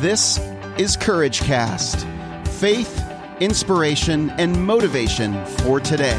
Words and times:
This 0.00 0.38
is 0.76 0.94
Courage 0.94 1.40
Cast 1.40 2.06
faith, 2.58 3.02
inspiration, 3.40 4.28
and 4.28 4.66
motivation 4.66 5.42
for 5.46 5.80
today. 5.80 6.14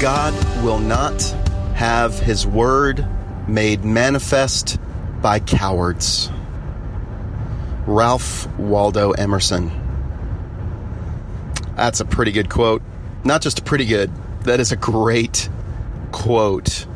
God 0.00 0.32
will 0.62 0.78
not 0.78 1.20
have 1.74 2.16
his 2.20 2.46
word 2.46 3.04
made 3.48 3.84
manifest 3.84 4.78
by 5.20 5.40
cowards. 5.40 6.30
Ralph 7.86 8.46
Waldo 8.58 9.12
Emerson. 9.12 9.70
That's 11.76 12.00
a 12.00 12.04
pretty 12.04 12.32
good 12.32 12.48
quote. 12.48 12.82
Not 13.24 13.42
just 13.42 13.58
a 13.58 13.62
pretty 13.62 13.86
good, 13.86 14.10
that 14.42 14.60
is 14.60 14.72
a 14.72 14.76
great 14.76 15.48
quote 16.12 16.86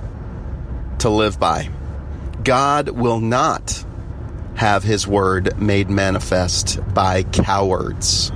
to 0.98 1.08
live 1.08 1.38
by. 1.40 1.70
God 2.42 2.90
will 2.90 3.20
not 3.20 3.84
have 4.54 4.82
his 4.82 5.06
word 5.06 5.60
made 5.60 5.90
manifest 5.90 6.78
by 6.94 7.22
cowards. 7.24 8.32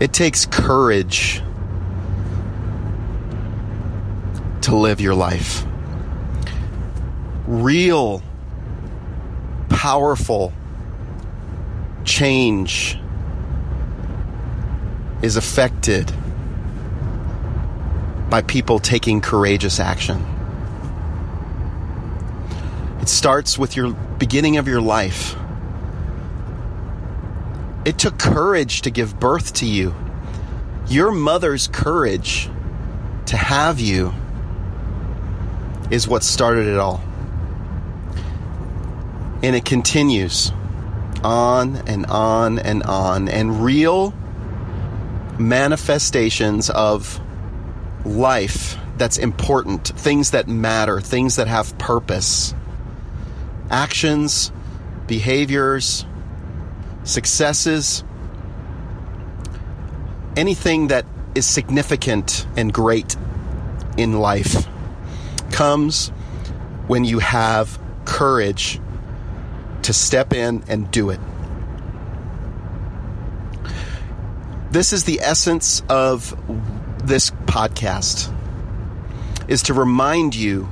It 0.00 0.12
takes 0.12 0.46
courage 0.46 1.42
to 4.62 4.76
live 4.76 5.00
your 5.00 5.14
life. 5.14 5.64
Real, 7.46 8.22
powerful 9.82 10.52
change 12.04 12.96
is 15.22 15.36
affected 15.36 16.06
by 18.30 18.40
people 18.42 18.78
taking 18.78 19.20
courageous 19.20 19.80
action. 19.80 20.24
It 23.00 23.08
starts 23.08 23.58
with 23.58 23.74
your 23.74 23.92
beginning 24.20 24.56
of 24.56 24.68
your 24.68 24.80
life. 24.80 25.34
It 27.84 27.98
took 27.98 28.20
courage 28.20 28.82
to 28.82 28.90
give 28.92 29.18
birth 29.18 29.52
to 29.54 29.66
you. 29.66 29.96
Your 30.86 31.10
mother's 31.10 31.66
courage 31.66 32.48
to 33.26 33.36
have 33.36 33.80
you 33.80 34.14
is 35.90 36.06
what 36.06 36.22
started 36.22 36.68
it 36.68 36.78
all. 36.78 37.02
And 39.42 39.56
it 39.56 39.64
continues 39.64 40.52
on 41.24 41.76
and 41.88 42.06
on 42.06 42.58
and 42.58 42.82
on. 42.84 43.28
And 43.28 43.64
real 43.64 44.14
manifestations 45.38 46.70
of 46.70 47.20
life 48.04 48.76
that's 48.96 49.18
important, 49.18 49.88
things 49.88 50.32
that 50.32 50.48
matter, 50.48 51.00
things 51.00 51.36
that 51.36 51.48
have 51.48 51.76
purpose, 51.78 52.54
actions, 53.70 54.52
behaviors, 55.06 56.04
successes, 57.04 58.04
anything 60.36 60.88
that 60.88 61.06
is 61.34 61.46
significant 61.46 62.46
and 62.56 62.72
great 62.72 63.16
in 63.96 64.18
life 64.20 64.66
comes 65.50 66.08
when 66.86 67.04
you 67.04 67.18
have 67.18 67.78
courage 68.04 68.80
to 69.82 69.92
step 69.92 70.32
in 70.32 70.62
and 70.68 70.90
do 70.90 71.10
it. 71.10 71.20
This 74.70 74.92
is 74.92 75.04
the 75.04 75.20
essence 75.20 75.82
of 75.88 76.34
this 77.06 77.30
podcast 77.30 78.32
is 79.48 79.64
to 79.64 79.74
remind 79.74 80.34
you 80.34 80.68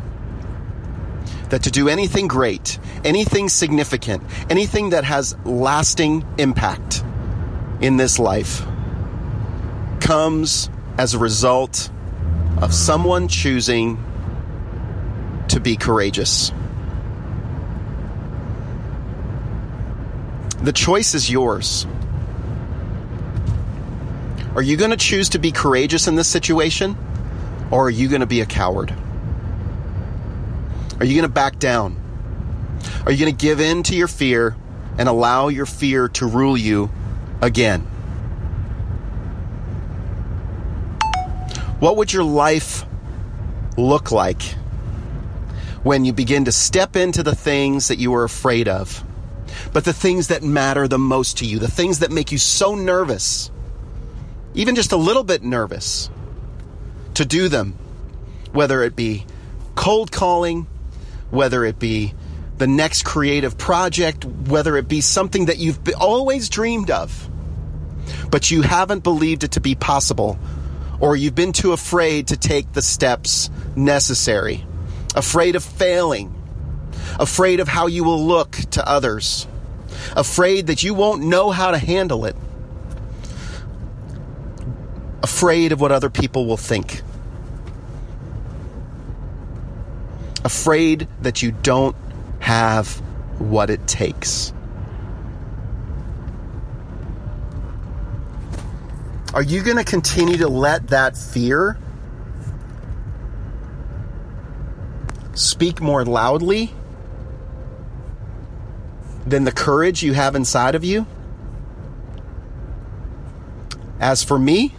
that 1.50 1.64
to 1.64 1.70
do 1.70 1.88
anything 1.88 2.28
great, 2.28 2.78
anything 3.04 3.48
significant, 3.48 4.22
anything 4.48 4.90
that 4.90 5.04
has 5.04 5.36
lasting 5.44 6.24
impact 6.38 7.04
in 7.80 7.96
this 7.96 8.18
life 8.18 8.62
comes 10.00 10.70
as 10.96 11.14
a 11.14 11.18
result 11.18 11.90
of 12.60 12.72
someone 12.72 13.28
choosing 13.28 14.02
to 15.48 15.60
be 15.60 15.76
courageous. 15.76 16.52
The 20.62 20.72
choice 20.72 21.14
is 21.14 21.30
yours. 21.30 21.86
Are 24.54 24.62
you 24.62 24.76
going 24.76 24.90
to 24.90 24.96
choose 24.96 25.30
to 25.30 25.38
be 25.38 25.52
courageous 25.52 26.06
in 26.06 26.16
this 26.16 26.28
situation? 26.28 26.96
Or 27.70 27.86
are 27.86 27.90
you 27.90 28.08
going 28.08 28.20
to 28.20 28.26
be 28.26 28.40
a 28.40 28.46
coward? 28.46 28.94
Are 30.98 31.04
you 31.04 31.14
going 31.14 31.22
to 31.22 31.28
back 31.28 31.58
down? 31.58 31.96
Are 33.06 33.12
you 33.12 33.18
going 33.18 33.34
to 33.34 33.46
give 33.46 33.60
in 33.60 33.82
to 33.84 33.96
your 33.96 34.08
fear 34.08 34.56
and 34.98 35.08
allow 35.08 35.48
your 35.48 35.66
fear 35.66 36.08
to 36.08 36.26
rule 36.26 36.58
you 36.58 36.90
again? 37.40 37.80
What 41.78 41.96
would 41.96 42.12
your 42.12 42.24
life 42.24 42.84
look 43.78 44.10
like 44.10 44.42
when 45.82 46.04
you 46.04 46.12
begin 46.12 46.44
to 46.44 46.52
step 46.52 46.96
into 46.96 47.22
the 47.22 47.34
things 47.34 47.88
that 47.88 47.98
you 47.98 48.10
were 48.10 48.24
afraid 48.24 48.68
of, 48.68 49.02
but 49.72 49.84
the 49.84 49.92
things 49.92 50.28
that 50.28 50.42
matter 50.42 50.88
the 50.88 50.98
most 50.98 51.38
to 51.38 51.46
you, 51.46 51.58
the 51.58 51.70
things 51.70 52.00
that 52.00 52.10
make 52.10 52.32
you 52.32 52.38
so 52.38 52.74
nervous, 52.74 53.50
even 54.54 54.74
just 54.74 54.92
a 54.92 54.96
little 54.96 55.24
bit 55.24 55.42
nervous 55.42 56.10
to 57.14 57.24
do 57.24 57.48
them, 57.48 57.78
whether 58.52 58.82
it 58.82 58.96
be 58.96 59.24
cold 59.74 60.10
calling, 60.10 60.66
whether 61.30 61.64
it 61.64 61.78
be 61.78 62.14
the 62.58 62.66
next 62.66 63.04
creative 63.04 63.56
project, 63.56 64.24
whether 64.24 64.76
it 64.76 64.88
be 64.88 65.00
something 65.00 65.46
that 65.46 65.58
you've 65.58 65.78
always 65.98 66.48
dreamed 66.48 66.90
of, 66.90 67.28
but 68.30 68.50
you 68.50 68.62
haven't 68.62 69.02
believed 69.02 69.44
it 69.44 69.52
to 69.52 69.60
be 69.60 69.74
possible, 69.74 70.38
or 70.98 71.16
you've 71.16 71.34
been 71.34 71.52
too 71.52 71.72
afraid 71.72 72.28
to 72.28 72.36
take 72.36 72.72
the 72.72 72.82
steps 72.82 73.48
necessary 73.76 74.64
afraid 75.14 75.56
of 75.56 75.64
failing, 75.64 76.34
afraid 77.18 77.60
of 77.60 77.68
how 77.68 77.86
you 77.86 78.04
will 78.04 78.24
look 78.24 78.52
to 78.52 78.88
others, 78.88 79.46
afraid 80.16 80.66
that 80.68 80.82
you 80.82 80.94
won't 80.94 81.22
know 81.22 81.50
how 81.50 81.70
to 81.70 81.78
handle 81.78 82.24
it, 82.24 82.36
afraid 85.22 85.72
of 85.72 85.80
what 85.80 85.92
other 85.92 86.10
people 86.10 86.46
will 86.46 86.56
think, 86.56 87.02
afraid 90.44 91.08
that 91.22 91.42
you 91.42 91.52
don't 91.52 91.96
have 92.40 92.88
what 93.38 93.70
it 93.70 93.86
takes. 93.86 94.52
Are 99.32 99.42
you 99.42 99.62
going 99.62 99.76
to 99.76 99.84
continue 99.84 100.38
to 100.38 100.48
let 100.48 100.88
that 100.88 101.16
fear 101.16 101.78
speak 105.34 105.80
more 105.80 106.04
loudly 106.04 106.74
than 109.30 109.44
the 109.44 109.52
courage 109.52 110.02
you 110.02 110.12
have 110.12 110.34
inside 110.34 110.74
of 110.74 110.84
you? 110.84 111.06
As 114.00 114.24
for 114.24 114.38
me, 114.38 114.74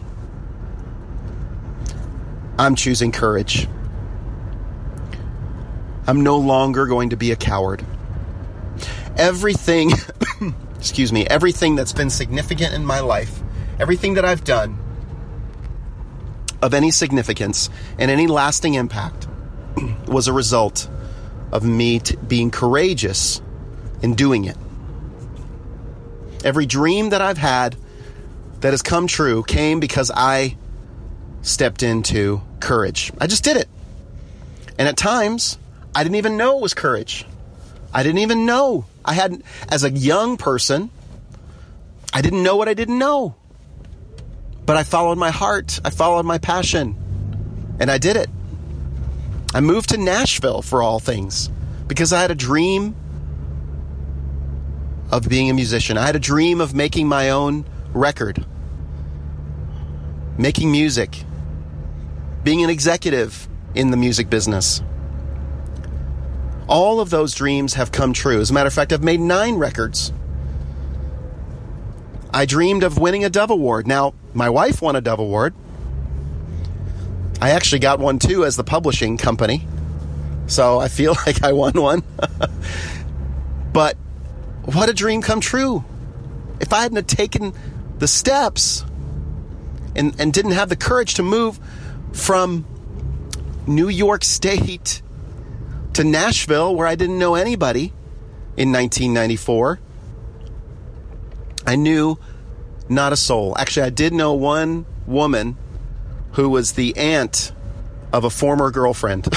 I'm 2.60 2.76
choosing 2.76 3.12
courage. 3.12 3.68
I'm 6.08 6.22
no 6.22 6.38
longer 6.38 6.86
going 6.86 7.12
to 7.12 7.18
be 7.18 7.32
a 7.32 7.36
coward. 7.36 7.86
Everything, 9.18 9.92
excuse 10.78 11.14
me, 11.14 11.26
everything 11.28 11.76
that's 11.76 11.94
been 11.94 12.10
significant 12.10 12.74
in 12.74 12.86
my 12.86 13.00
life, 13.00 13.42
everything 13.80 14.16
that 14.16 14.26
I've 14.26 14.44
done 14.44 14.78
of 16.62 16.74
any 16.74 16.92
significance 16.92 17.70
and 17.98 18.12
any 18.12 18.28
lasting 18.28 18.74
impact 18.74 19.28
was 20.08 20.28
a 20.28 20.34
result 20.34 20.90
of 21.52 21.64
me 21.64 22.00
t- 22.00 22.16
being 22.28 22.52
courageous 22.52 23.42
in 24.02 24.16
doing 24.16 24.46
it. 24.46 24.58
Every 26.44 26.66
dream 26.66 27.10
that 27.10 27.22
I've 27.22 27.38
had 27.38 27.76
that 28.62 28.72
has 28.72 28.82
come 28.82 29.08
true 29.08 29.44
came 29.44 29.80
because 29.80 30.12
I 30.14 30.58
stepped 31.42 31.84
into 31.84 32.42
courage. 32.60 33.12
I 33.20 33.28
just 33.28 33.44
did 33.44 33.58
it. 33.58 33.68
And 34.78 34.88
at 34.88 34.98
times, 34.98 35.58
I 35.94 36.04
didn't 36.04 36.16
even 36.16 36.38
know 36.38 36.58
it 36.58 36.62
was 36.62 36.74
courage. 36.74 37.26
I 37.94 38.04
didn't 38.04 38.20
even 38.20 38.46
know. 38.46 38.86
I 39.04 39.14
had, 39.14 39.44
as 39.70 39.84
a 39.84 39.92
young 39.92 40.38
person, 40.38 40.90
I 42.14 42.22
didn't 42.22 42.44
know 42.44 42.56
what 42.56 42.68
I 42.68 42.74
didn't 42.74 42.98
know. 42.98 43.36
But 44.66 44.78
I 44.78 44.84
followed 44.84 45.18
my 45.18 45.32
heart, 45.32 45.80
I 45.84 45.90
followed 45.90 46.26
my 46.26 46.38
passion, 46.38 46.96
and 47.80 47.92
I 47.92 47.98
did 47.98 48.16
it. 48.16 48.30
I 49.54 49.60
moved 49.60 49.90
to 49.90 49.98
Nashville 49.98 50.62
for 50.62 50.82
all 50.82 51.00
things 51.00 51.50
because 51.88 52.14
I 52.14 52.22
had 52.22 52.32
a 52.32 52.36
dream 52.36 52.96
of 55.12 55.28
being 55.28 55.50
a 55.50 55.54
musician. 55.54 55.98
I 55.98 56.06
had 56.06 56.16
a 56.16 56.20
dream 56.20 56.62
of 56.62 56.74
making 56.74 57.08
my 57.08 57.30
own 57.30 57.66
record, 57.94 58.46
making 60.38 60.72
music, 60.72 61.24
being 62.44 62.64
an 62.64 62.70
executive 62.70 63.48
in 63.76 63.92
the 63.92 63.98
music 63.98 64.30
business. 64.30 64.82
All 66.68 67.02
of 67.02 67.10
those 67.10 67.36
dreams 67.36 67.74
have 67.74 67.92
come 67.92 68.14
true. 68.14 68.40
As 68.40 68.50
a 68.50 68.54
matter 68.54 68.68
of 68.68 68.74
fact, 68.74 68.94
I've 68.94 69.04
made 69.04 69.20
nine 69.20 69.56
records. 69.56 70.14
I 72.34 72.46
dreamed 72.46 72.84
of 72.84 72.98
winning 72.98 73.26
a 73.26 73.30
Dove 73.30 73.50
Award. 73.50 73.88
Now, 73.88 74.14
my 74.34 74.50
wife 74.50 74.82
won 74.82 74.96
a 74.96 75.02
Dove 75.02 75.20
Award. 75.20 75.54
I 77.42 77.52
actually 77.52 77.80
got 77.80 78.00
one 78.00 78.20
too 78.20 78.46
as 78.46 78.56
the 78.56 78.64
publishing 78.64 79.18
company. 79.18 79.68
So 80.48 80.80
I 80.80 80.88
feel 80.88 81.16
like 81.26 81.44
I 81.44 81.52
won 81.52 81.74
one. 81.74 82.04
but 83.74 83.98
what 84.66 84.90
a 84.90 84.94
dream 84.94 85.22
come 85.22 85.42
true. 85.42 85.84
If 86.60 86.74
I 86.74 86.82
hadn't 86.82 87.08
taken 87.08 87.54
the 87.98 88.08
steps 88.08 88.86
and, 89.96 90.20
and 90.20 90.32
didn't 90.32 90.52
have 90.52 90.70
the 90.70 90.76
courage 90.76 91.16
to 91.16 91.24
move 91.24 91.60
from 92.14 92.66
New 93.68 93.90
York 93.90 94.24
State 94.24 95.02
to 95.94 96.04
Nashville, 96.04 96.76
where 96.76 96.88
I 96.88 96.96
didn't 96.96 97.20
know 97.20 97.36
anybody 97.36 97.94
in 98.58 98.72
1994, 98.72 99.80
I 101.66 101.76
knew 101.76 102.18
not 102.90 103.14
a 103.14 103.16
soul. 103.16 103.56
Actually, 103.58 103.88
I 103.88 103.90
did 103.90 104.14
know 104.14 104.34
one 104.34 104.86
woman 105.06 105.58
who 106.34 106.50
was 106.50 106.74
the 106.74 106.96
aunt 106.98 107.52
of 108.14 108.24
a 108.24 108.30
former 108.30 108.72
girlfriend. 108.72 109.28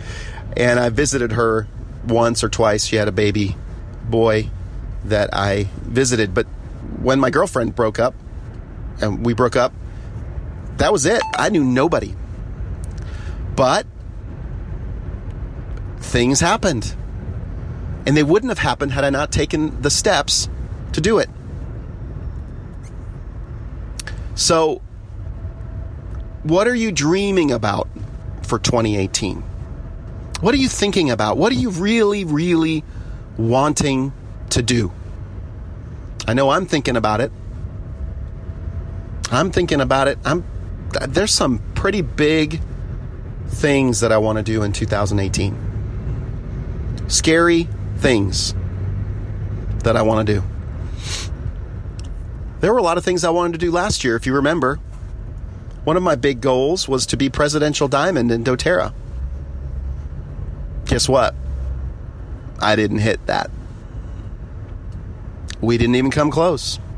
and 0.56 0.78
I 0.78 0.88
visited 0.90 1.32
her 1.32 1.68
once 2.06 2.42
or 2.42 2.48
twice. 2.48 2.86
She 2.86 2.96
had 2.96 3.08
a 3.08 3.12
baby 3.12 3.56
boy 4.04 4.50
that 5.04 5.30
I 5.32 5.68
visited. 5.82 6.34
But 6.34 6.46
when 7.00 7.20
my 7.20 7.30
girlfriend 7.30 7.74
broke 7.74 7.98
up 7.98 8.14
and 9.00 9.24
we 9.24 9.34
broke 9.34 9.56
up, 9.56 9.72
that 10.76 10.92
was 10.92 11.06
it. 11.06 11.22
I 11.36 11.48
knew 11.50 11.64
nobody. 11.64 12.14
But 13.54 13.86
things 15.98 16.40
happened. 16.40 16.94
And 18.06 18.16
they 18.16 18.22
wouldn't 18.22 18.50
have 18.50 18.58
happened 18.58 18.92
had 18.92 19.04
I 19.04 19.10
not 19.10 19.30
taken 19.30 19.80
the 19.82 19.90
steps 19.90 20.48
to 20.92 21.00
do 21.00 21.18
it. 21.18 21.28
So, 24.34 24.80
what 26.42 26.66
are 26.66 26.74
you 26.74 26.92
dreaming 26.92 27.52
about 27.52 27.88
for 28.42 28.58
2018? 28.58 29.42
What 30.40 30.54
are 30.54 30.58
you 30.58 30.68
thinking 30.68 31.10
about? 31.10 31.36
What 31.36 31.52
are 31.52 31.56
you 31.56 31.68
really, 31.68 32.24
really 32.24 32.82
wanting 33.36 34.14
to 34.60 34.74
do? 34.74 34.92
I 36.26 36.34
know 36.34 36.50
I'm 36.50 36.66
thinking 36.66 36.96
about 36.96 37.20
it. 37.20 37.32
I'm 39.32 39.50
thinking 39.50 39.80
about 39.80 40.08
it. 40.08 40.18
I'm 40.24 40.44
there's 41.08 41.32
some 41.32 41.60
pretty 41.74 42.02
big 42.02 42.60
things 43.46 44.00
that 44.00 44.12
I 44.12 44.18
want 44.18 44.38
to 44.38 44.42
do 44.42 44.62
in 44.62 44.72
2018. 44.72 45.56
Scary 47.08 47.68
things 47.98 48.54
that 49.84 49.96
I 49.96 50.02
want 50.02 50.26
to 50.26 50.34
do. 50.34 50.42
There 52.60 52.72
were 52.72 52.78
a 52.78 52.82
lot 52.82 52.98
of 52.98 53.04
things 53.04 53.24
I 53.24 53.30
wanted 53.30 53.52
to 53.52 53.58
do 53.58 53.70
last 53.70 54.04
year, 54.04 54.16
if 54.16 54.26
you 54.26 54.34
remember. 54.34 54.76
One 55.84 55.96
of 55.96 56.02
my 56.02 56.14
big 56.14 56.40
goals 56.40 56.88
was 56.88 57.06
to 57.06 57.16
be 57.16 57.30
presidential 57.30 57.88
diamond 57.88 58.30
in 58.30 58.44
doTERRA. 58.44 58.92
Guess 60.86 61.08
what? 61.08 61.34
I 62.60 62.76
didn't 62.76 62.98
hit 62.98 63.24
that. 63.26 63.50
We 65.60 65.78
didn't 65.78 65.96
even 65.96 66.10
come 66.10 66.30
close. 66.30 66.78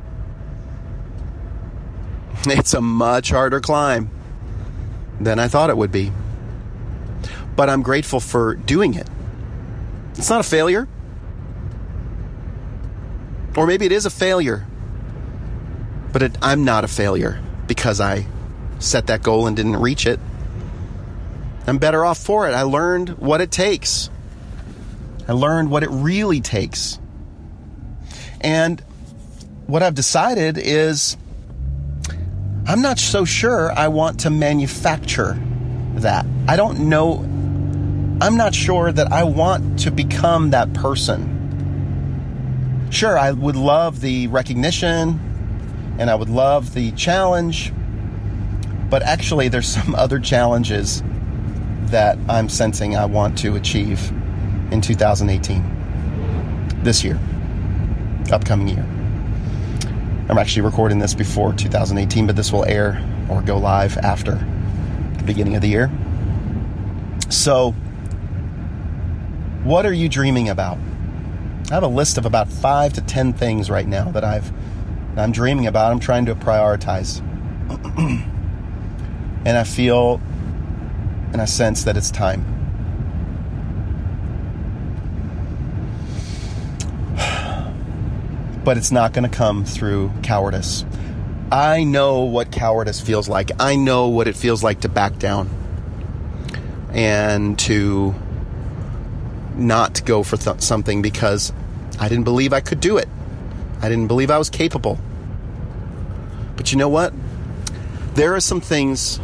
It's 2.45 2.75
a 2.75 2.81
much 2.81 3.31
harder 3.31 3.61
climb 3.61 4.11
than 5.21 5.39
I 5.39 5.47
thought 5.47 5.71
it 5.71 5.77
would 5.77 5.93
be. 5.93 6.11
But 7.55 7.71
I'm 7.71 7.83
grateful 7.83 8.19
for 8.19 8.57
doing 8.57 8.95
it. 8.95 9.09
It's 10.17 10.29
not 10.29 10.41
a 10.41 10.43
failure. 10.43 10.89
Or 13.57 13.67
maybe 13.67 13.87
it 13.87 13.93
is 13.93 14.07
a 14.07 14.11
failure. 14.11 14.67
But 16.13 16.23
it, 16.23 16.39
I'm 16.43 16.65
not 16.65 16.85
a 16.85 16.89
failure 16.89 17.41
because 17.69 18.01
I 18.01 18.27
set 18.81 19.07
that 19.07 19.23
goal 19.23 19.47
and 19.47 19.57
didn't 19.57 19.77
reach 19.77 20.07
it. 20.07 20.19
I'm 21.67 21.79
better 21.79 22.05
off 22.05 22.19
for 22.19 22.49
it. 22.49 22.53
I 22.53 22.63
learned 22.63 23.11
what 23.19 23.41
it 23.41 23.51
takes. 23.51 24.11
I 25.29 25.33
learned 25.33 25.71
what 25.71 25.83
it 25.85 25.91
really 25.91 26.41
takes. 26.41 26.99
And 28.43 28.81
what 29.67 29.83
I've 29.83 29.95
decided 29.95 30.59
is 30.59 31.17
I'm 32.67 32.83
not 32.83 32.99
so 32.99 33.25
sure 33.25 33.73
I 33.73 33.89
want 33.89 34.21
to 34.21 34.31
manufacture 34.31 35.39
that. 35.97 36.27
I 36.47 36.57
don't 36.57 36.89
know. 36.89 37.19
I'm 38.21 38.37
not 38.37 38.55
sure 38.55 38.93
that 38.93 39.11
I 39.11 39.25
want 39.25 39.81
to 39.81 39.91
become 39.91 40.51
that 40.51 40.73
person. 40.73 41.31
Sure, 42.91 43.19
I 43.19 43.33
would 43.33 43.57
love 43.57 44.01
the 44.01 44.29
recognition 44.29 45.19
and 45.99 46.11
I 46.11 46.15
would 46.15 46.29
love 46.29 46.75
the 46.75 46.93
challenge, 46.93 47.73
but 48.91 49.03
actually, 49.03 49.49
there's 49.49 49.67
some 49.69 49.95
other 49.95 50.21
challenges 50.21 51.03
that 51.87 52.19
I'm 52.29 52.49
sensing 52.49 52.97
I 52.97 53.07
want 53.07 53.39
to 53.39 53.57
achieve 53.57 54.11
in 54.71 54.81
2018. 54.81 55.81
This 56.83 57.05
year, 57.05 57.19
upcoming 58.31 58.69
year. 58.69 58.87
I'm 60.29 60.39
actually 60.39 60.63
recording 60.63 60.99
this 60.99 61.15
before 61.15 61.53
2018, 61.53 62.27
but 62.27 62.37
this 62.37 62.53
will 62.53 62.65
air 62.65 63.03
or 63.29 63.43
go 63.43 63.59
live 63.59 63.97
after 63.99 64.35
the 65.19 65.25
beginning 65.25 65.57
of 65.57 65.63
the 65.63 65.69
year. 65.69 65.91
So, 67.29 67.73
what 69.65 69.87
are 69.87 69.93
you 69.93 70.09
dreaming 70.09 70.49
about? 70.49 70.79
I 71.71 71.75
have 71.75 71.83
a 71.83 71.89
list 71.89 72.19
of 72.19 72.27
about 72.27 72.49
five 72.49 72.93
to 72.95 73.01
ten 73.01 73.33
things 73.33 73.71
right 73.71 73.87
now 73.87 74.11
that 74.11 74.25
I've 74.25 74.53
I'm 75.17 75.33
dreaming 75.33 75.67
about. 75.67 75.93
I'm 75.93 76.01
trying 76.01 76.27
to 76.27 76.35
prioritize, 76.35 77.21
and 79.47 79.59
I 79.59 79.65
feel 79.65 80.21
and 81.33 81.41
I 81.41 81.47
sense 81.47 81.85
that 81.85 81.97
it's 81.97 82.11
time. 82.11 82.45
But 88.65 88.77
it's 88.77 88.93
not 88.93 89.13
going 89.13 89.29
to 89.29 89.37
come 89.37 89.65
through 89.65 90.13
cowardice. 90.23 90.85
I 91.51 91.85
know 91.85 92.21
what 92.21 92.51
cowardice 92.51 93.01
feels 93.01 93.29
like. 93.29 93.51
I 93.61 93.77
know 93.77 94.09
what 94.09 94.29
it 94.29 94.37
feels 94.37 94.63
like 94.63 94.81
to 94.83 94.89
back 94.89 95.19
down 95.19 95.51
and 96.93 97.59
to 97.61 98.15
not 99.55 100.05
go 100.05 100.23
for 100.23 100.37
th- 100.37 100.61
something 100.61 101.03
because 101.03 101.53
I 101.99 102.09
didn't 102.09 102.25
believe 102.25 102.53
I 102.53 102.61
could 102.61 102.81
do 102.81 102.97
it. 102.97 103.09
I 103.81 103.89
didn't 103.89 104.07
believe 104.07 104.31
I 104.31 104.39
was 104.39 104.49
capable. 104.49 104.99
But 106.57 106.73
you 106.73 106.79
know 106.79 106.89
what? 106.89 107.13
There 108.15 108.35
are 108.35 108.41
some 108.41 108.61
things 108.61 109.21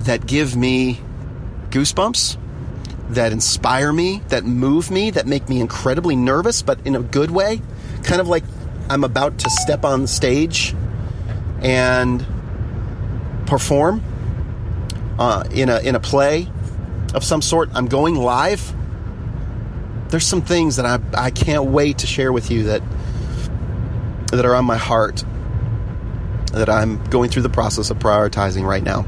that 0.00 0.26
give 0.26 0.56
me 0.56 1.00
goosebumps 1.70 2.38
that 3.10 3.32
inspire 3.32 3.92
me, 3.92 4.22
that 4.28 4.44
move 4.44 4.90
me, 4.90 5.10
that 5.10 5.26
make 5.26 5.48
me 5.48 5.60
incredibly 5.60 6.16
nervous, 6.16 6.62
but 6.62 6.78
in 6.84 6.94
a 6.94 7.00
good 7.00 7.30
way. 7.30 7.60
Kind 8.04 8.20
of 8.20 8.28
like 8.28 8.44
I'm 8.90 9.04
about 9.04 9.38
to 9.40 9.50
step 9.50 9.84
on 9.84 10.06
stage 10.06 10.74
and 11.60 12.24
perform 13.46 14.02
uh, 15.18 15.44
in 15.50 15.68
a 15.68 15.80
in 15.80 15.94
a 15.94 16.00
play 16.00 16.50
of 17.14 17.24
some 17.24 17.42
sort. 17.42 17.70
I'm 17.74 17.86
going 17.86 18.14
live. 18.14 18.74
There's 20.08 20.26
some 20.26 20.42
things 20.42 20.76
that 20.76 20.86
I 20.86 21.00
I 21.14 21.30
can't 21.30 21.66
wait 21.66 21.98
to 21.98 22.06
share 22.06 22.32
with 22.32 22.50
you 22.50 22.64
that 22.64 22.82
that 24.30 24.44
are 24.44 24.54
on 24.54 24.64
my 24.64 24.76
heart 24.76 25.24
that 26.52 26.68
I'm 26.68 27.02
going 27.04 27.30
through 27.30 27.42
the 27.42 27.50
process 27.50 27.90
of 27.90 27.98
prioritizing 27.98 28.64
right 28.64 28.82
now. 28.82 29.04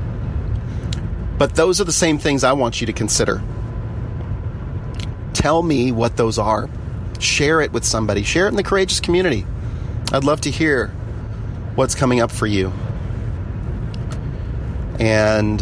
But 1.38 1.54
those 1.54 1.80
are 1.80 1.84
the 1.84 1.92
same 1.92 2.18
things 2.18 2.44
I 2.44 2.52
want 2.52 2.80
you 2.82 2.86
to 2.86 2.92
consider. 2.92 3.42
Tell 5.32 5.62
me 5.62 5.90
what 5.90 6.18
those 6.18 6.38
are. 6.38 6.68
Share 7.18 7.62
it 7.62 7.72
with 7.72 7.84
somebody. 7.84 8.22
Share 8.22 8.46
it 8.46 8.50
in 8.50 8.56
the 8.56 8.62
courageous 8.62 9.00
community. 9.00 9.46
I'd 10.12 10.24
love 10.24 10.40
to 10.42 10.50
hear 10.50 10.88
what's 11.74 11.94
coming 11.94 12.20
up 12.20 12.30
for 12.30 12.46
you. 12.46 12.72
And 14.98 15.58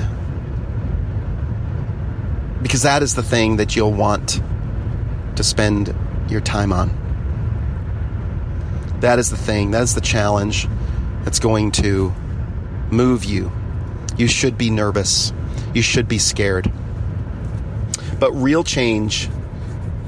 because 2.63 2.83
that 2.83 3.03
is 3.03 3.15
the 3.15 3.23
thing 3.23 3.57
that 3.57 3.77
you'll 3.77 3.93
want 3.93 4.43
to 5.37 5.45
spend 5.45 5.95
your 6.29 6.41
time 6.41 6.73
on. 6.73 6.91
That 9.01 9.19
is 9.19 9.31
the 9.31 9.37
thing, 9.37 9.71
that 9.71 9.83
is 9.83 9.95
the 9.95 10.01
challenge 10.01 10.67
that's 11.25 11.39
going 11.39 11.71
to 11.73 12.13
move 12.91 13.25
you. 13.25 13.53
You 14.17 14.27
should 14.27 14.59
be 14.59 14.71
nervous 14.71 15.33
you 15.75 15.83
should 15.83 16.09
be 16.09 16.19
scared. 16.19 16.71
But 18.19 18.33
real 18.33 18.65
change, 18.65 19.29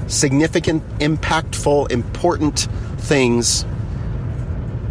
significant, 0.07 0.87
impactful, 0.99 1.91
important 1.91 2.67
things 2.97 3.65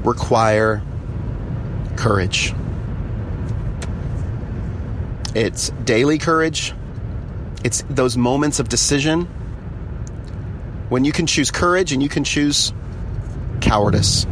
require 0.04 0.83
courage. 1.97 2.54
It's 5.35 5.71
daily 5.85 6.19
courage. 6.19 6.75
It's 7.62 7.85
those 7.88 8.16
moments 8.16 8.59
of 8.59 8.69
decision 8.69 9.26
when 10.88 11.04
you 11.04 11.12
can 11.12 11.26
choose 11.26 11.50
courage 11.50 11.92
and 11.92 12.02
you 12.02 12.09
can 12.09 12.25
choose 12.25 12.73
cowardice. 13.61 14.25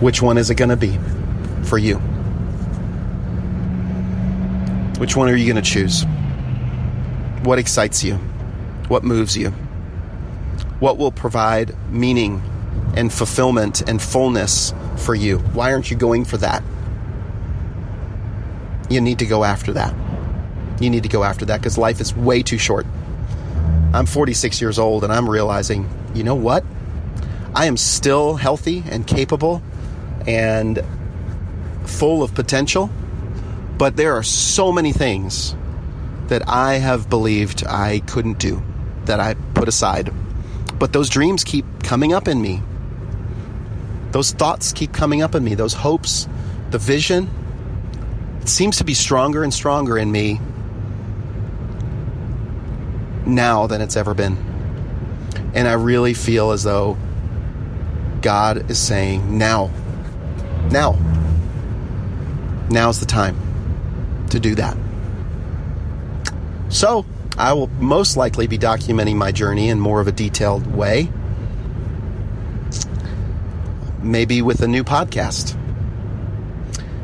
Which 0.00 0.22
one 0.22 0.38
is 0.38 0.50
it 0.50 0.54
going 0.54 0.70
to 0.70 0.76
be 0.76 0.98
for 1.64 1.78
you? 1.78 1.96
Which 4.98 5.16
one 5.16 5.28
are 5.28 5.36
you 5.36 5.52
going 5.52 5.62
to 5.62 5.70
choose? 5.70 6.04
What 7.42 7.58
excites 7.58 8.02
you? 8.02 8.14
What 8.88 9.04
moves 9.04 9.36
you? 9.36 9.52
What 10.78 10.98
will 10.98 11.12
provide 11.12 11.74
meaning 11.90 12.42
and 12.94 13.12
fulfillment 13.12 13.88
and 13.88 14.00
fullness 14.00 14.74
for 14.96 15.14
you? 15.14 15.38
Why 15.38 15.72
aren't 15.72 15.90
you 15.90 15.96
going 15.96 16.24
for 16.24 16.36
that? 16.38 16.62
You 18.90 19.00
need 19.00 19.18
to 19.20 19.26
go 19.26 19.44
after 19.44 19.72
that. 19.72 19.94
You 20.80 20.90
need 20.90 21.02
to 21.04 21.08
go 21.08 21.24
after 21.24 21.44
that 21.46 21.60
because 21.60 21.78
life 21.78 22.00
is 22.00 22.14
way 22.14 22.42
too 22.42 22.58
short. 22.58 22.86
I'm 23.94 24.06
46 24.06 24.60
years 24.60 24.78
old 24.78 25.04
and 25.04 25.12
I'm 25.12 25.28
realizing, 25.28 25.88
you 26.14 26.22
know 26.22 26.34
what? 26.34 26.64
I 27.54 27.66
am 27.66 27.78
still 27.78 28.36
healthy 28.36 28.84
and 28.90 29.06
capable 29.06 29.62
and 30.26 30.84
full 31.86 32.22
of 32.22 32.34
potential, 32.34 32.90
but 33.78 33.96
there 33.96 34.14
are 34.14 34.22
so 34.22 34.70
many 34.70 34.92
things 34.92 35.56
that 36.28 36.46
I 36.48 36.74
have 36.74 37.08
believed 37.08 37.66
I 37.66 38.00
couldn't 38.00 38.38
do 38.38 38.62
that 39.06 39.20
I 39.20 39.34
put 39.54 39.68
aside. 39.68 40.12
But 40.78 40.92
those 40.92 41.08
dreams 41.08 41.44
keep 41.44 41.64
coming 41.82 42.12
up 42.12 42.28
in 42.28 42.40
me. 42.40 42.62
Those 44.12 44.32
thoughts 44.32 44.72
keep 44.72 44.92
coming 44.92 45.22
up 45.22 45.34
in 45.34 45.42
me. 45.42 45.54
Those 45.54 45.74
hopes, 45.74 46.28
the 46.70 46.78
vision, 46.78 47.30
it 48.40 48.48
seems 48.48 48.78
to 48.78 48.84
be 48.84 48.94
stronger 48.94 49.42
and 49.42 49.52
stronger 49.52 49.98
in 49.98 50.10
me 50.10 50.40
now 53.26 53.66
than 53.66 53.80
it's 53.80 53.96
ever 53.96 54.14
been. 54.14 54.36
And 55.54 55.66
I 55.66 55.72
really 55.72 56.14
feel 56.14 56.52
as 56.52 56.62
though 56.62 56.96
God 58.20 58.70
is 58.70 58.78
saying, 58.78 59.36
now, 59.36 59.70
now, 60.70 60.98
now's 62.70 63.00
the 63.00 63.06
time 63.06 63.36
to 64.30 64.40
do 64.40 64.54
that. 64.56 64.76
So, 66.68 67.06
I 67.38 67.52
will 67.52 67.66
most 67.66 68.16
likely 68.16 68.46
be 68.46 68.58
documenting 68.58 69.16
my 69.16 69.30
journey 69.30 69.68
in 69.68 69.78
more 69.78 70.00
of 70.00 70.08
a 70.08 70.12
detailed 70.12 70.66
way. 70.74 71.10
Maybe 74.02 74.40
with 74.40 74.62
a 74.62 74.68
new 74.68 74.84
podcast. 74.84 75.54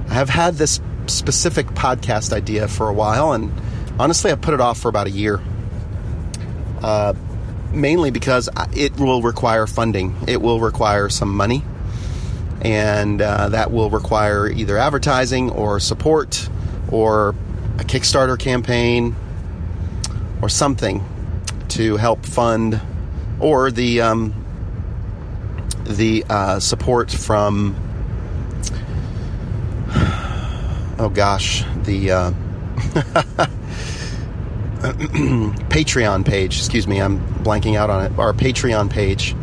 I 0.08 0.14
have 0.14 0.30
had 0.30 0.54
this 0.54 0.80
specific 1.06 1.66
podcast 1.68 2.32
idea 2.32 2.68
for 2.68 2.88
a 2.88 2.94
while, 2.94 3.32
and 3.32 3.52
honestly, 3.98 4.32
I 4.32 4.36
put 4.36 4.54
it 4.54 4.60
off 4.60 4.80
for 4.80 4.88
about 4.88 5.06
a 5.06 5.10
year. 5.10 5.40
Uh, 6.82 7.12
mainly 7.72 8.10
because 8.10 8.48
it 8.74 8.96
will 8.98 9.22
require 9.22 9.66
funding, 9.66 10.16
it 10.26 10.40
will 10.40 10.60
require 10.60 11.08
some 11.08 11.34
money, 11.34 11.62
and 12.62 13.20
uh, 13.20 13.50
that 13.50 13.70
will 13.70 13.90
require 13.90 14.48
either 14.48 14.78
advertising 14.78 15.50
or 15.50 15.78
support 15.78 16.48
or 16.90 17.30
a 17.78 17.84
Kickstarter 17.84 18.38
campaign 18.38 19.16
or 20.42 20.48
something 20.48 21.02
to 21.68 21.96
help 21.96 22.26
fund 22.26 22.80
or 23.40 23.70
the 23.70 24.00
um, 24.02 24.34
the 25.84 26.24
uh, 26.28 26.60
support 26.60 27.10
from 27.10 27.74
oh 30.98 31.10
gosh 31.14 31.64
the 31.84 32.10
uh, 32.10 32.32
Patreon 35.70 36.26
page. 36.26 36.58
Excuse 36.58 36.86
me 36.88 37.00
I'm 37.00 37.20
blanking 37.44 37.76
out 37.76 37.88
on 37.88 38.04
it. 38.04 38.18
Our 38.18 38.32
Patreon 38.32 38.90
page. 38.90 39.34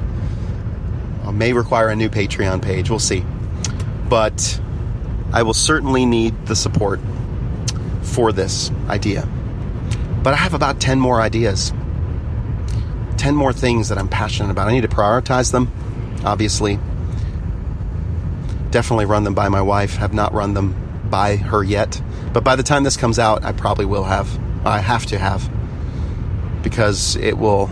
Uh, 1.24 1.32
may 1.32 1.54
require 1.54 1.90
a 1.90 1.96
new 1.96 2.10
Patreon 2.10 2.62
page. 2.62 2.90
We'll 2.90 3.00
see. 3.00 3.24
But 4.10 4.60
I 5.32 5.44
will 5.44 5.54
certainly 5.54 6.06
need 6.06 6.46
the 6.46 6.56
support 6.56 7.00
for 8.02 8.32
this 8.32 8.72
idea 8.90 9.28
but 10.24 10.34
I 10.34 10.38
have 10.38 10.54
about 10.54 10.80
10 10.80 11.00
more 11.00 11.22
ideas. 11.22 11.74
10 13.18 13.36
more 13.36 13.52
things 13.52 13.90
that 13.90 13.98
I'm 13.98 14.08
passionate 14.08 14.50
about. 14.52 14.68
I 14.68 14.72
need 14.72 14.82
to 14.82 14.88
prioritize 14.88 15.52
them, 15.52 15.72
obviously. 16.24 16.80
Definitely 18.72 19.06
run 19.06 19.24
them 19.24 19.34
by 19.34 19.50
my 19.50 19.62
wife. 19.62 19.96
Have 19.96 20.14
not 20.14 20.34
run 20.34 20.54
them 20.54 21.08
by 21.10 21.36
her 21.36 21.64
yet. 21.64 22.02
But 22.34 22.44
by 22.44 22.56
the 22.56 22.64
time 22.64 22.84
this 22.84 22.98
comes 22.98 23.20
out, 23.20 23.44
I 23.44 23.52
probably 23.52 23.86
will 23.86 24.04
have. 24.04 24.30
I 24.66 24.80
have 24.80 25.06
to 25.08 25.18
have. 25.18 25.50
Because 26.64 27.16
it 27.16 27.38
will 27.38 27.70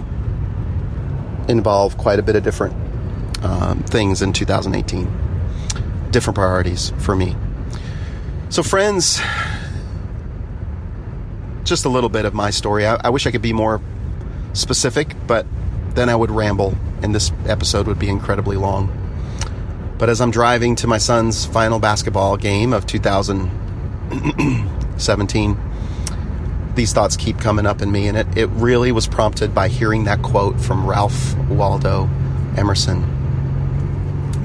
involve 1.47 1.97
quite 1.97 2.19
a 2.19 2.23
bit 2.23 2.35
of 2.35 2.43
different 2.43 2.75
um, 3.43 3.83
things 3.83 4.21
in 4.21 4.33
2018. 4.33 6.09
Different 6.11 6.35
priorities 6.35 6.91
for 6.97 7.15
me. 7.15 7.35
So, 8.49 8.63
friends, 8.63 9.19
just 11.67 11.85
a 11.85 11.89
little 11.89 12.09
bit 12.09 12.25
of 12.25 12.33
my 12.33 12.49
story. 12.49 12.85
I, 12.85 12.99
I, 13.03 13.09
wish 13.09 13.27
I 13.27 13.31
could 13.31 13.41
be 13.41 13.53
more 13.53 13.81
specific, 14.53 15.15
but 15.27 15.45
then 15.89 16.09
I 16.09 16.15
would 16.15 16.31
ramble, 16.31 16.75
and 17.01 17.13
this 17.13 17.31
episode 17.45 17.87
would 17.87 17.99
be 17.99 18.09
incredibly 18.09 18.57
long. 18.57 18.91
But 19.97 20.09
as 20.09 20.21
I'm 20.21 20.31
driving 20.31 20.75
to 20.77 20.87
my 20.87 20.97
son's 20.97 21.45
final 21.45 21.79
basketball 21.79 22.37
game 22.37 22.73
of 22.73 22.85
2017, 22.85 25.57
these 26.75 26.93
thoughts 26.93 27.17
keep 27.17 27.39
coming 27.39 27.65
up 27.65 27.81
in 27.81 27.91
me, 27.91 28.07
and 28.07 28.17
it, 28.17 28.37
it 28.37 28.45
really 28.47 28.91
was 28.91 29.07
prompted 29.07 29.53
by 29.53 29.67
hearing 29.67 30.05
that 30.05 30.21
quote 30.21 30.61
from 30.61 30.85
Ralph 30.85 31.35
Waldo 31.49 32.09
Emerson 32.55 33.15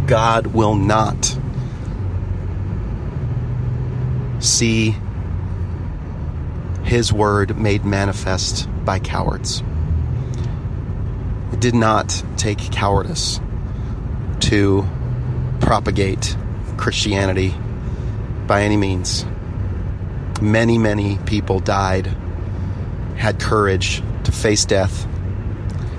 God 0.06 0.48
will 0.48 0.74
not 0.74 1.38
see 4.40 4.96
his 6.92 7.10
word 7.10 7.56
made 7.56 7.86
manifest 7.86 8.68
by 8.84 8.98
cowards. 8.98 9.62
It 11.50 11.58
did 11.58 11.74
not 11.74 12.22
take 12.36 12.58
cowardice 12.70 13.40
to 14.40 14.86
propagate 15.58 16.36
Christianity 16.76 17.54
by 18.46 18.64
any 18.64 18.76
means. 18.76 19.24
Many, 20.42 20.76
many 20.76 21.16
people 21.24 21.60
died, 21.60 22.14
had 23.16 23.40
courage 23.40 24.02
to 24.24 24.30
face 24.30 24.66
death 24.66 25.06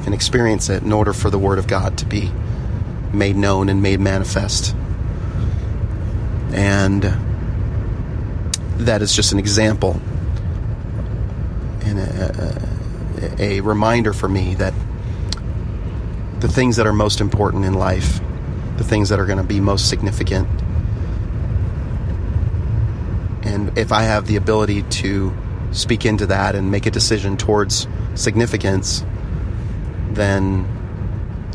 and 0.05 0.13
experience 0.13 0.69
it 0.69 0.83
in 0.83 0.93
order 0.93 1.13
for 1.13 1.31
the 1.31 1.39
Word 1.39 1.57
of 1.57 1.65
God 1.65 1.97
to 1.97 2.05
be 2.05 2.31
made 3.12 3.35
known 3.35 3.69
and 3.69 3.81
made 3.81 4.00
manifest. 4.00 4.75
And 6.51 7.01
that 8.77 9.01
is 9.01 9.15
just 9.15 9.31
an 9.31 9.39
example 9.39 10.00
and 11.85 11.99
a, 11.99 13.35
a, 13.39 13.61
reminder 13.61 14.13
for 14.13 14.27
me 14.27 14.55
that 14.55 14.73
the 16.39 16.47
things 16.47 16.77
that 16.77 16.87
are 16.87 16.93
most 16.93 17.21
important 17.21 17.65
in 17.65 17.73
life, 17.73 18.19
the 18.77 18.83
things 18.83 19.09
that 19.09 19.19
are 19.19 19.25
going 19.25 19.37
to 19.37 19.43
be 19.43 19.59
most 19.59 19.89
significant, 19.89 20.47
and 23.43 23.77
if 23.77 23.91
I 23.91 24.03
have 24.03 24.27
the 24.27 24.35
ability 24.35 24.83
to 24.83 25.33
speak 25.71 26.05
into 26.05 26.27
that 26.27 26.55
and 26.55 26.71
make 26.71 26.85
a 26.85 26.91
decision 26.91 27.37
towards 27.37 27.87
significance, 28.15 29.03
then 30.11 30.67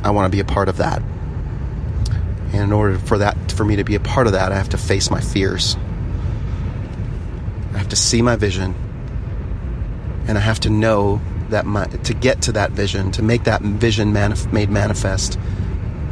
I 0.04 0.10
want 0.10 0.30
to 0.30 0.34
be 0.34 0.40
a 0.40 0.44
part 0.44 0.68
of 0.68 0.78
that. 0.78 1.02
And 2.52 2.62
in 2.62 2.72
order 2.72 2.98
for 2.98 3.18
that 3.18 3.52
for 3.52 3.64
me 3.64 3.76
to 3.76 3.84
be 3.84 3.94
a 3.94 4.00
part 4.00 4.26
of 4.26 4.32
that, 4.32 4.52
I 4.52 4.56
have 4.56 4.70
to 4.70 4.78
face 4.78 5.10
my 5.10 5.20
fears. 5.20 5.76
I 7.74 7.78
have 7.78 7.88
to 7.88 7.96
see 7.96 8.22
my 8.22 8.36
vision 8.36 8.74
and 10.28 10.36
I 10.36 10.42
have 10.42 10.60
to 10.60 10.70
know 10.70 11.20
that 11.48 11.64
my, 11.64 11.86
to 11.86 12.12
get 12.12 12.42
to 12.42 12.52
that 12.52 12.70
vision, 12.72 13.10
to 13.12 13.22
make 13.22 13.44
that 13.44 13.62
vision 13.62 14.12
manif- 14.12 14.52
made 14.52 14.68
manifest, 14.68 15.38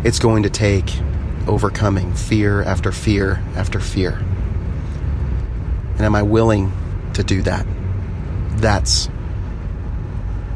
it's 0.05 0.19
going 0.19 0.43
to 0.45 0.51
take 0.51 0.91
overcoming 1.47 2.15
fear 2.15 2.63
after 2.63 2.91
fear 2.91 3.43
after 3.55 3.79
fear. 3.79 4.13
And 5.97 6.01
am 6.01 6.15
I 6.15 6.23
willing 6.23 6.73
to 7.13 7.23
do 7.23 7.43
that? 7.43 7.67
That's 8.57 9.11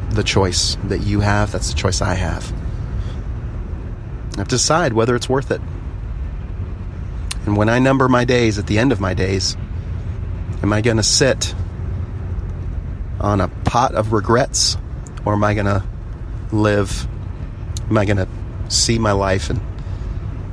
the 0.09 0.23
choice 0.23 0.75
that 0.85 1.01
you 1.01 1.19
have. 1.19 1.51
That's 1.51 1.69
the 1.69 1.75
choice 1.75 2.01
I 2.01 2.15
have. 2.15 2.51
I 4.33 4.39
have 4.39 4.47
to 4.47 4.55
decide 4.55 4.93
whether 4.93 5.15
it's 5.15 5.29
worth 5.29 5.51
it. 5.51 5.61
And 7.45 7.55
when 7.55 7.69
I 7.69 7.77
number 7.77 8.09
my 8.09 8.25
days 8.25 8.57
at 8.57 8.65
the 8.65 8.79
end 8.79 8.91
of 8.91 8.99
my 8.99 9.13
days, 9.13 9.55
am 10.63 10.73
I 10.73 10.81
going 10.81 10.97
to 10.97 11.03
sit 11.03 11.53
on 13.21 13.39
a 13.39 13.47
pot 13.47 13.95
of 13.95 14.11
regrets, 14.11 14.75
or 15.25 15.33
am 15.33 15.43
I 15.43 15.53
going 15.53 15.67
to 15.67 15.83
live 16.51 17.07
Am 17.91 17.97
I 17.97 18.05
going 18.05 18.15
to 18.15 18.27
see 18.69 18.97
my 18.97 19.11
life 19.11 19.49
and, 19.49 19.59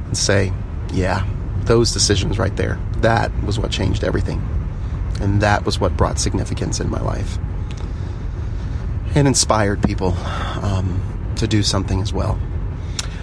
and 0.06 0.18
say, 0.18 0.52
yeah, 0.92 1.25
those 1.60 1.92
decisions 1.92 2.37
right 2.37 2.56
there, 2.56 2.80
that 2.96 3.30
was 3.44 3.60
what 3.60 3.70
changed 3.70 4.02
everything. 4.02 4.42
And 5.20 5.40
that 5.40 5.64
was 5.64 5.78
what 5.78 5.96
brought 5.96 6.18
significance 6.18 6.80
in 6.80 6.90
my 6.90 7.00
life 7.00 7.38
and 9.14 9.28
inspired 9.28 9.84
people 9.84 10.14
um, 10.64 11.00
to 11.37 11.46
do 11.46 11.62
something 11.62 12.02
as 12.02 12.12
well. 12.12 12.40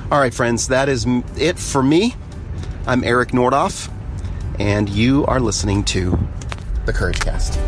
All 0.10 0.20
right, 0.20 0.34
friends, 0.34 0.70
that 0.70 0.88
is 0.88 1.06
it 1.36 1.60
for 1.60 1.84
me. 1.84 2.16
I'm 2.88 3.04
Eric 3.04 3.32
Nordoff, 3.32 3.92
and 4.60 4.88
you 4.88 5.26
are 5.26 5.42
listening 5.42 5.84
to 5.86 6.18
the 6.86 6.94
Courage 6.94 7.20
Cast. 7.20 7.60